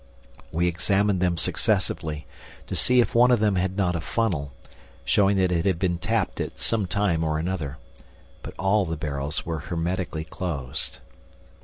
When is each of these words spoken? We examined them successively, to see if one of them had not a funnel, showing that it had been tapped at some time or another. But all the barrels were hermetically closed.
We 0.51 0.65
examined 0.67 1.19
them 1.19 1.37
successively, 1.37 2.25
to 2.65 2.75
see 2.75 3.01
if 3.01 3.13
one 3.13 3.29
of 3.29 3.39
them 3.39 3.55
had 3.57 3.77
not 3.77 3.95
a 3.95 4.01
funnel, 4.01 4.51
showing 5.05 5.37
that 5.37 5.51
it 5.51 5.63
had 5.67 5.77
been 5.77 5.99
tapped 5.99 6.41
at 6.41 6.59
some 6.59 6.87
time 6.87 7.23
or 7.23 7.37
another. 7.37 7.77
But 8.41 8.55
all 8.57 8.83
the 8.83 8.97
barrels 8.97 9.45
were 9.45 9.59
hermetically 9.59 10.23
closed. 10.23 10.97